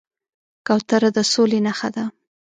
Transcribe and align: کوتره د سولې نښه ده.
کوتره 0.67 1.09
د 1.15 1.17
سولې 1.31 1.59
نښه 1.65 1.89
ده. 1.95 2.05